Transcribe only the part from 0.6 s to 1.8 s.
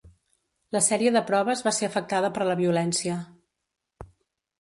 La sèrie de proves va